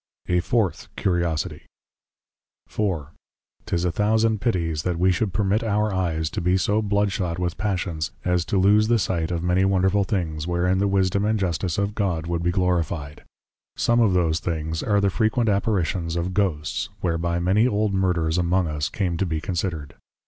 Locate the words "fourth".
0.39-0.87